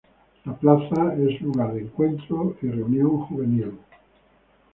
[0.45, 3.73] La plaza es lugar de encuentro y reunión juvenil.